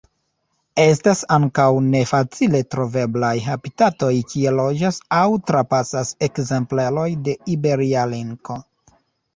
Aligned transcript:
Estas 0.83 1.19
ankaŭ 1.35 1.67
ne 1.89 2.01
facile 2.13 2.61
troveblaj 2.75 3.33
habitatoj 3.49 4.11
kie 4.33 4.55
loĝas 4.61 4.99
aŭ 5.21 5.29
trapasas 5.53 6.19
ekzempleroj 6.31 7.09
de 7.29 7.41
Iberia 7.59 8.11
linko. 8.19 8.61